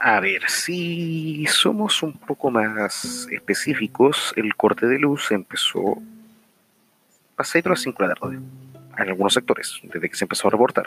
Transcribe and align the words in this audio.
A 0.00 0.20
ver, 0.20 0.48
si 0.48 1.44
somos 1.46 2.04
un 2.04 2.12
poco 2.12 2.52
más 2.52 3.26
específicos, 3.32 4.32
el 4.36 4.54
corte 4.54 4.86
de 4.86 4.96
luz 4.96 5.32
empezó 5.32 6.00
a 7.36 7.42
6 7.42 7.64
de 7.64 7.70
las 7.70 7.80
5 7.80 8.02
de 8.04 8.08
la 8.08 8.14
tarde, 8.14 8.36
en 8.36 9.08
algunos 9.08 9.34
sectores, 9.34 9.80
desde 9.82 10.08
que 10.08 10.14
se 10.14 10.24
empezó 10.24 10.46
a 10.46 10.52
reportar. 10.52 10.86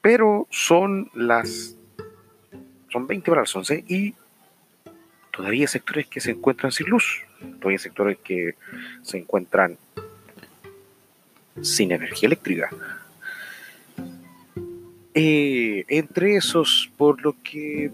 Pero 0.00 0.48
son 0.50 1.08
las. 1.14 1.76
Son 2.90 3.06
20 3.06 3.30
para 3.30 3.42
las 3.42 3.54
11 3.54 3.84
y 3.86 4.16
todavía 5.30 5.62
hay 5.62 5.68
sectores 5.68 6.08
que 6.08 6.20
se 6.20 6.32
encuentran 6.32 6.72
sin 6.72 6.88
luz, 6.88 7.22
todavía 7.38 7.76
hay 7.76 7.78
sectores 7.78 8.18
que 8.18 8.56
se 9.02 9.18
encuentran 9.18 9.78
sin 11.62 11.92
energía 11.92 12.26
eléctrica. 12.26 12.70
Eh, 15.16 15.84
entre 15.88 16.34
esos, 16.34 16.90
por 16.96 17.22
lo 17.22 17.36
que 17.44 17.92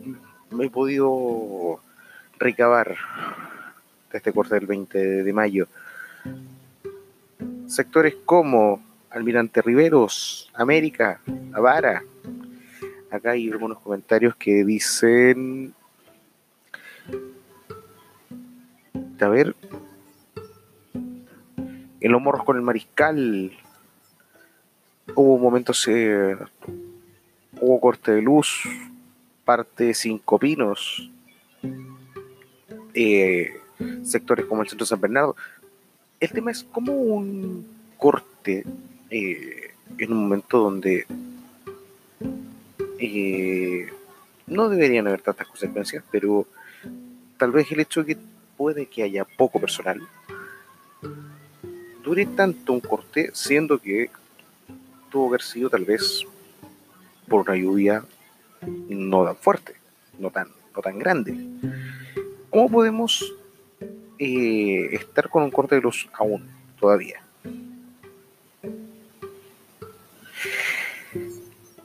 me 0.51 0.67
he 0.67 0.71
podido 0.71 1.79
recabar 2.39 2.97
de 4.11 4.19
este 4.19 4.33
corte 4.33 4.55
del 4.55 4.67
20 4.67 5.23
de 5.23 5.33
mayo, 5.35 5.69
sectores 7.67 8.17
como 8.25 8.83
Almirante 9.11 9.61
Riveros, 9.61 10.51
América, 10.55 11.21
Avara. 11.53 12.03
Acá 13.11 13.33
hay 13.33 13.51
algunos 13.51 13.81
comentarios 13.81 14.35
que 14.37 14.65
dicen. 14.65 15.75
A 19.21 19.29
ver. 19.29 19.55
En 22.01 22.13
los 22.13 22.23
morros 22.23 22.45
con 22.45 22.57
el 22.57 22.63
mariscal. 22.63 23.53
Hubo 25.15 25.39
momentos. 25.39 25.87
Eh, 25.89 26.37
hubo 27.59 27.81
corte 27.81 28.13
de 28.13 28.23
luz. 28.23 28.63
Parte 29.45 29.95
Cinco 29.95 30.39
Pinos. 30.39 31.11
Eh, 32.95 33.53
sectores 34.05 34.47
como 34.47 34.63
el 34.63 34.69
centro 34.69 34.85
de 34.85 34.89
San 34.89 35.01
Bernardo. 35.01 35.37
El 36.19 36.31
tema 36.31 36.51
es 36.51 36.65
como 36.65 36.93
un 36.93 37.67
corte 37.97 38.65
eh, 39.11 39.75
en 39.99 40.13
un 40.13 40.23
momento 40.23 40.59
donde 40.59 41.07
eh, 42.99 43.89
no 44.47 44.69
deberían 44.69 45.07
haber 45.07 45.23
tantas 45.23 45.49
consecuencias, 45.49 46.05
pero 46.11 46.47
tal 47.39 47.53
vez 47.53 47.71
el 47.73 47.81
hecho 47.81 48.05
que 48.05 48.19
puede 48.57 48.87
que 48.87 49.03
haya 49.03 49.25
poco 49.25 49.59
personal 49.59 50.07
dure 52.03 52.27
tanto 52.27 52.73
un 52.73 52.81
corte, 52.81 53.31
siendo 53.35 53.79
que 53.79 54.11
tuvo 55.11 55.29
que 55.29 55.35
haber 55.35 55.43
sido 55.43 55.71
tal 55.71 55.85
vez 55.85 56.27
por 57.31 57.49
una 57.49 57.57
lluvia 57.57 58.05
no 58.67 59.25
tan 59.25 59.37
fuerte, 59.37 59.77
no 60.19 60.31
tan, 60.31 60.49
no 60.75 60.83
tan 60.83 60.99
grande. 60.99 61.35
¿Cómo 62.51 62.69
podemos 62.69 63.33
eh, 64.19 64.89
estar 64.93 65.31
con 65.31 65.45
un 65.45 65.51
corte 65.51 65.77
de 65.77 65.81
luz 65.81 66.09
aún 66.13 66.47
todavía? 66.79 67.23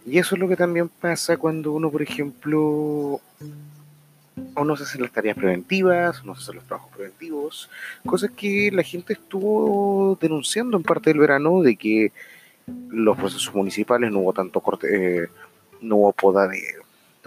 Y 0.07 0.17
eso 0.19 0.35
es 0.35 0.41
lo 0.41 0.47
que 0.47 0.55
también 0.55 0.89
pasa 0.89 1.37
cuando 1.37 1.71
uno, 1.71 1.89
por 1.89 2.01
ejemplo, 2.01 3.21
o 4.55 4.63
no 4.65 4.75
se 4.75 4.83
hace 4.83 4.99
las 4.99 5.11
tareas 5.11 5.35
preventivas, 5.35 6.23
no 6.25 6.35
se 6.35 6.41
hacen 6.41 6.55
los 6.55 6.65
trabajos 6.65 6.91
preventivos, 6.95 7.69
cosas 8.05 8.31
que 8.31 8.71
la 8.71 8.83
gente 8.83 9.13
estuvo 9.13 10.17
denunciando 10.19 10.77
en 10.77 10.83
parte 10.83 11.11
del 11.11 11.19
verano 11.19 11.61
de 11.61 11.75
que 11.75 12.11
los 12.67 13.17
procesos 13.17 13.53
municipales 13.53 14.11
no 14.11 14.19
hubo 14.19 14.33
tanto 14.33 14.59
corte, 14.61 15.23
eh, 15.23 15.29
no 15.81 15.97
hubo 15.97 16.13
poda 16.13 16.47
de, 16.47 16.61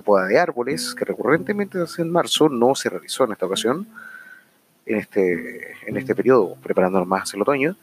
poda 0.05 0.27
de 0.27 0.39
árboles, 0.39 0.95
que 0.95 1.05
recurrentemente 1.05 1.79
en 1.99 2.11
marzo, 2.11 2.49
no 2.49 2.75
se 2.75 2.89
realizó 2.89 3.25
en 3.25 3.33
esta 3.33 3.47
ocasión, 3.47 3.87
en 4.87 4.97
este, 4.99 5.73
en 5.87 5.97
este 5.97 6.15
periodo, 6.15 6.57
preparándonos 6.63 7.07
más 7.07 7.33
el 7.35 7.43
otoño, 7.43 7.77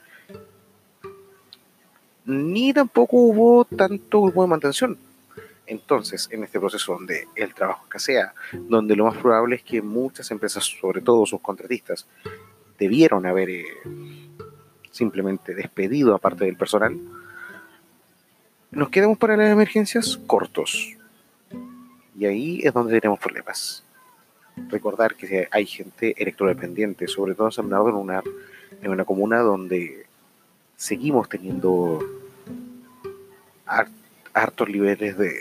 ni 2.25 2.73
tampoco 2.73 3.17
hubo 3.17 3.65
tanto 3.65 4.23
grupo 4.23 4.41
de 4.41 4.49
mantención. 4.49 4.97
Entonces, 5.67 6.27
en 6.31 6.43
este 6.43 6.59
proceso 6.59 6.93
donde 6.93 7.27
el 7.35 7.53
trabajo 7.53 7.85
escasea, 7.85 8.33
donde 8.53 8.95
lo 8.95 9.05
más 9.05 9.17
probable 9.17 9.55
es 9.55 9.63
que 9.63 9.81
muchas 9.81 10.29
empresas, 10.31 10.63
sobre 10.63 11.01
todo 11.01 11.25
sus 11.25 11.41
contratistas, 11.41 12.05
debieron 12.77 13.25
haber 13.25 13.49
eh, 13.49 13.65
simplemente 14.91 15.55
despedido 15.55 16.13
a 16.13 16.19
parte 16.19 16.45
del 16.45 16.55
personal, 16.55 16.99
nos 18.75 18.89
quedamos 18.89 19.17
para 19.17 19.37
las 19.37 19.49
emergencias 19.49 20.19
cortos. 20.27 20.95
Y 22.19 22.25
ahí 22.25 22.59
es 22.61 22.73
donde 22.73 22.99
tenemos 22.99 23.19
problemas. 23.19 23.83
Recordar 24.69 25.15
que 25.15 25.47
hay 25.49 25.65
gente 25.65 26.13
electrodependiente, 26.17 27.07
sobre 27.07 27.35
todo 27.35 27.49
en 27.57 27.65
en 27.65 27.95
una, 27.95 28.21
en 28.81 28.91
una 28.91 29.05
comuna 29.05 29.39
donde 29.39 30.05
seguimos 30.75 31.29
teniendo 31.29 31.99
hartos 34.33 34.69
niveles 34.69 35.17
de, 35.17 35.33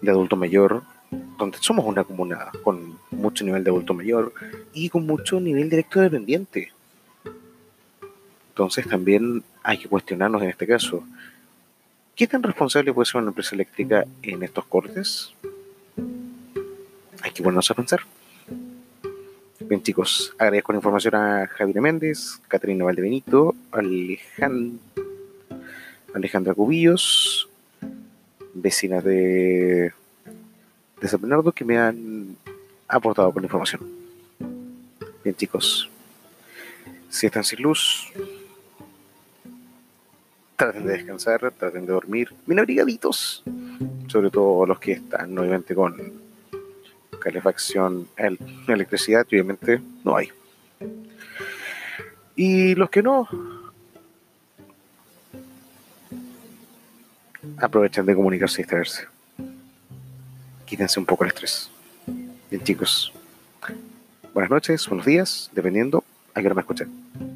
de 0.00 0.10
adulto 0.10 0.36
mayor, 0.36 0.82
donde 1.36 1.58
somos 1.58 1.84
una 1.84 2.04
comuna 2.04 2.50
con 2.62 2.96
mucho 3.10 3.44
nivel 3.44 3.64
de 3.64 3.70
adulto 3.70 3.92
mayor 3.92 4.32
y 4.72 4.88
con 4.88 5.04
mucho 5.04 5.40
nivel 5.40 5.68
directo 5.68 6.00
dependiente. 6.00 6.72
Entonces 8.50 8.86
también 8.88 9.42
hay 9.62 9.78
que 9.78 9.88
cuestionarnos 9.88 10.42
en 10.42 10.50
este 10.50 10.66
caso, 10.66 11.04
¿qué 12.16 12.26
tan 12.26 12.42
responsable 12.42 12.92
puede 12.92 13.06
ser 13.06 13.20
una 13.20 13.30
empresa 13.30 13.54
eléctrica 13.54 14.04
en 14.22 14.42
estos 14.42 14.64
cortes? 14.66 15.32
Hay 17.22 17.30
que 17.32 17.42
ponernos 17.42 17.70
a 17.70 17.74
pensar. 17.74 18.00
Bien, 19.60 19.82
chicos, 19.82 20.34
agradezco 20.38 20.72
la 20.72 20.78
información 20.78 21.14
a 21.14 21.46
Javier 21.46 21.80
Méndez, 21.80 22.40
Caterina 22.48 22.84
Valdebenito, 22.84 23.54
Alejandra 26.12 26.54
Cubillos, 26.54 27.48
vecinas 28.54 29.04
de, 29.04 29.92
de 31.00 31.08
San 31.08 31.20
Bernardo 31.20 31.52
que 31.52 31.64
me 31.64 31.78
han 31.78 32.36
aportado 32.88 33.32
con 33.32 33.42
la 33.42 33.46
información. 33.46 33.80
Bien, 35.22 35.36
chicos, 35.36 35.88
si 37.10 37.26
están 37.26 37.44
sin 37.44 37.62
luz, 37.62 38.10
traten 40.60 40.84
de 40.84 40.92
descansar, 40.92 41.52
traten 41.52 41.86
de 41.86 41.92
dormir 41.92 42.34
bien 42.44 42.58
abrigaditos, 42.58 43.42
sobre 44.08 44.30
todo 44.30 44.66
los 44.66 44.78
que 44.78 44.92
están 44.92 45.36
obviamente 45.38 45.74
con 45.74 46.20
calefacción, 47.18 48.06
el, 48.14 48.38
electricidad, 48.68 49.26
obviamente 49.26 49.80
no 50.04 50.16
hay. 50.16 50.28
Y 52.36 52.74
los 52.74 52.90
que 52.90 53.02
no, 53.02 53.26
aprovechan 57.56 58.04
de 58.04 58.14
comunicarse 58.14 58.60
y 58.60 58.64
distraerse. 58.64 59.06
Quítense 60.66 61.00
un 61.00 61.06
poco 61.06 61.24
el 61.24 61.28
estrés. 61.28 61.70
Bien, 62.50 62.62
chicos. 62.62 63.14
Buenas 64.34 64.50
noches, 64.50 64.86
buenos 64.88 65.06
días, 65.06 65.50
dependiendo 65.54 66.04
a 66.34 66.40
qué 66.40 66.46
hora 66.46 66.54
me 66.54 66.60
escuchen. 66.60 67.29